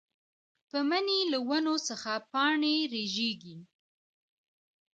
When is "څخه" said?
1.89-2.11